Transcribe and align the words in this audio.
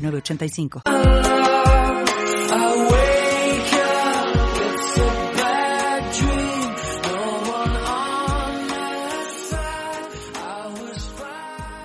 906985. 0.00 0.82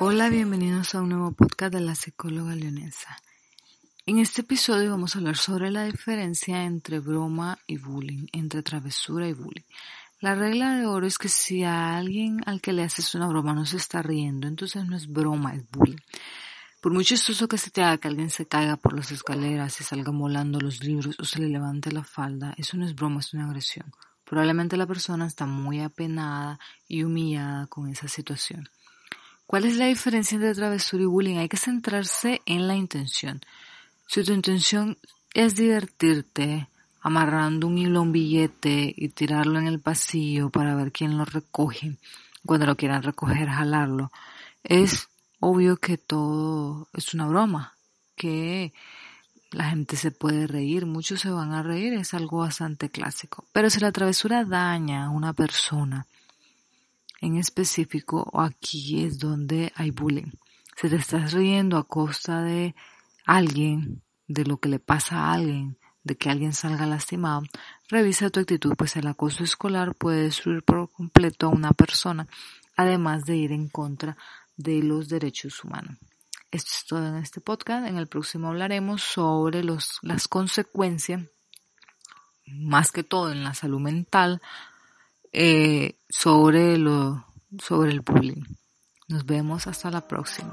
Hola, 0.00 0.28
bienvenidos 0.28 0.94
a 0.94 1.00
un 1.00 1.08
nuevo 1.08 1.32
podcast 1.32 1.72
de 1.72 1.80
la 1.80 1.94
psicóloga 1.94 2.54
leonesa. 2.54 3.16
En 4.04 4.18
este 4.18 4.40
episodio 4.42 4.90
vamos 4.90 5.14
a 5.14 5.20
hablar 5.20 5.36
sobre 5.36 5.70
la 5.70 5.84
diferencia 5.84 6.64
entre 6.64 6.98
broma 6.98 7.58
y 7.66 7.78
bullying, 7.78 8.26
entre 8.32 8.62
travesura 8.62 9.28
y 9.28 9.32
bullying. 9.32 9.62
La 10.20 10.34
regla 10.34 10.76
de 10.76 10.86
oro 10.86 11.06
es 11.06 11.18
que 11.18 11.28
si 11.28 11.64
a 11.64 11.96
alguien 11.96 12.40
al 12.46 12.60
que 12.60 12.72
le 12.72 12.82
haces 12.82 13.14
una 13.14 13.26
broma 13.26 13.54
no 13.54 13.64
se 13.64 13.76
está 13.76 14.02
riendo, 14.02 14.46
entonces 14.46 14.84
no 14.86 14.96
es 14.96 15.08
broma, 15.08 15.54
es 15.54 15.68
bullying. 15.70 15.98
Por 16.82 16.92
muy 16.92 17.04
chistoso 17.04 17.46
que 17.46 17.58
se 17.58 17.70
te 17.70 17.80
haga 17.80 17.98
que 17.98 18.08
alguien 18.08 18.28
se 18.28 18.46
caiga 18.46 18.76
por 18.76 18.92
las 18.92 19.12
escaleras, 19.12 19.72
se 19.72 19.84
salga 19.84 20.10
molando 20.10 20.58
los 20.60 20.82
libros 20.82 21.14
o 21.20 21.24
se 21.24 21.38
le 21.38 21.48
levante 21.48 21.92
la 21.92 22.02
falda, 22.02 22.54
eso 22.58 22.76
no 22.76 22.84
es 22.84 22.96
broma, 22.96 23.20
es 23.20 23.32
una 23.34 23.44
agresión. 23.44 23.94
Probablemente 24.24 24.76
la 24.76 24.84
persona 24.84 25.28
está 25.28 25.46
muy 25.46 25.78
apenada 25.78 26.58
y 26.88 27.04
humillada 27.04 27.68
con 27.68 27.88
esa 27.88 28.08
situación. 28.08 28.68
¿Cuál 29.46 29.66
es 29.66 29.76
la 29.76 29.86
diferencia 29.86 30.34
entre 30.34 30.56
travesura 30.56 31.04
y 31.04 31.06
bullying? 31.06 31.36
Hay 31.36 31.48
que 31.48 31.56
centrarse 31.56 32.42
en 32.46 32.66
la 32.66 32.74
intención. 32.74 33.40
Si 34.08 34.24
tu 34.24 34.32
intención 34.32 34.98
es 35.34 35.54
divertirte, 35.54 36.66
amarrando 37.00 37.68
un 37.68 37.78
hilo 37.78 38.00
a 38.00 38.02
un 38.02 38.10
billete 38.10 38.92
y 38.96 39.08
tirarlo 39.10 39.60
en 39.60 39.68
el 39.68 39.78
pasillo 39.78 40.50
para 40.50 40.74
ver 40.74 40.90
quién 40.90 41.16
lo 41.16 41.24
recoge, 41.26 41.96
cuando 42.44 42.66
lo 42.66 42.76
quieran 42.76 43.04
recoger, 43.04 43.48
jalarlo, 43.48 44.10
es 44.64 45.11
obvio 45.42 45.76
que 45.76 45.98
todo 45.98 46.88
es 46.94 47.14
una 47.14 47.26
broma, 47.26 47.74
que 48.14 48.72
la 49.50 49.64
gente 49.64 49.96
se 49.96 50.12
puede 50.12 50.46
reír, 50.46 50.86
muchos 50.86 51.20
se 51.20 51.30
van 51.30 51.52
a 51.52 51.64
reír, 51.64 51.94
es 51.94 52.14
algo 52.14 52.38
bastante 52.38 52.90
clásico. 52.90 53.44
Pero 53.52 53.68
si 53.68 53.80
la 53.80 53.90
travesura 53.90 54.44
daña 54.44 55.06
a 55.06 55.10
una 55.10 55.32
persona, 55.32 56.06
en 57.20 57.36
específico, 57.36 58.30
aquí 58.40 59.04
es 59.04 59.18
donde 59.18 59.72
hay 59.74 59.90
bullying. 59.90 60.30
Si 60.76 60.88
te 60.88 60.94
estás 60.94 61.32
riendo 61.32 61.76
a 61.76 61.88
costa 61.88 62.40
de 62.42 62.76
alguien, 63.26 64.00
de 64.28 64.44
lo 64.44 64.58
que 64.58 64.68
le 64.68 64.78
pasa 64.78 65.16
a 65.16 65.32
alguien, 65.32 65.76
de 66.04 66.16
que 66.16 66.30
alguien 66.30 66.52
salga 66.52 66.86
lastimado, 66.86 67.42
revisa 67.88 68.30
tu 68.30 68.38
actitud, 68.38 68.74
pues 68.76 68.94
el 68.94 69.08
acoso 69.08 69.42
escolar 69.42 69.96
puede 69.96 70.22
destruir 70.22 70.62
por 70.62 70.88
completo 70.92 71.46
a 71.46 71.50
una 71.50 71.72
persona, 71.72 72.28
además 72.76 73.24
de 73.24 73.36
ir 73.36 73.50
en 73.50 73.68
contra 73.68 74.16
de 74.62 74.82
los 74.82 75.08
derechos 75.08 75.62
humanos. 75.64 75.96
Esto 76.50 76.70
es 76.70 76.84
todo 76.86 77.06
en 77.06 77.16
este 77.16 77.40
podcast. 77.40 77.86
En 77.86 77.96
el 77.96 78.06
próximo 78.06 78.48
hablaremos 78.48 79.02
sobre 79.02 79.64
los, 79.64 79.98
las 80.02 80.28
consecuencias, 80.28 81.22
más 82.46 82.92
que 82.92 83.02
todo 83.02 83.32
en 83.32 83.42
la 83.42 83.54
salud 83.54 83.80
mental, 83.80 84.42
eh, 85.32 85.98
sobre, 86.08 86.76
lo, 86.76 87.24
sobre 87.58 87.90
el 87.90 88.00
bullying. 88.00 88.44
Nos 89.08 89.24
vemos 89.24 89.66
hasta 89.66 89.90
la 89.90 90.06
próxima. 90.06 90.52